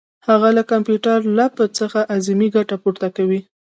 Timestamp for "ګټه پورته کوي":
2.55-3.39